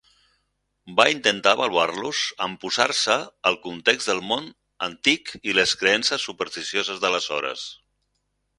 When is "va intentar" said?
0.99-1.51